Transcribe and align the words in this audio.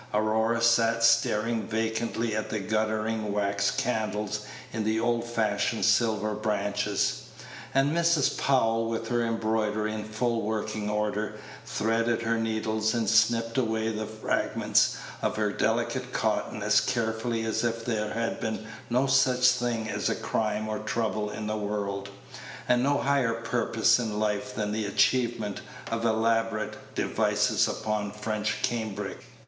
Aurora 0.15 0.63
sat 0.63 1.03
staring 1.03 1.67
vacantly 1.67 2.35
at 2.35 2.49
the 2.49 2.59
guttering 2.59 3.31
wax 3.31 3.69
candles 3.69 4.39
in 4.73 4.83
the 4.83 4.99
old 4.99 5.23
fashioned 5.25 5.85
silver 5.85 6.33
branches; 6.33 7.25
and 7.71 7.95
Mrs. 7.95 8.35
Powell, 8.35 8.89
with 8.89 9.09
her 9.09 9.21
embroidery 9.23 9.93
in 9.93 10.03
full 10.05 10.41
working 10.41 10.89
order, 10.89 11.35
threaded 11.67 12.23
her 12.23 12.39
needles 12.39 12.95
and 12.95 13.07
snipped 13.07 13.59
away 13.59 13.91
the 13.91 14.07
fragments 14.07 14.97
of 15.21 15.35
her 15.35 15.51
delicate 15.51 16.11
cotton 16.11 16.63
as 16.63 16.81
carefully 16.81 17.45
as 17.45 17.63
if 17.63 17.85
there 17.85 18.11
had 18.13 18.39
been 18.39 18.65
no 18.89 19.05
such 19.05 19.49
thing 19.51 19.87
as 19.87 20.09
crime 20.23 20.67
or 20.67 20.79
trouble 20.79 21.29
in 21.29 21.45
the 21.45 21.57
world, 21.57 22.09
and 22.67 22.81
no 22.81 22.97
higher 22.97 23.35
purpose 23.35 23.99
in 23.99 24.19
life 24.19 24.55
than 24.55 24.71
the 24.71 24.87
achievement 24.87 25.61
of 25.91 26.03
elaborate 26.03 26.95
devices 26.95 27.67
upon 27.67 28.11
French 28.11 28.63
cambric. 28.63 29.19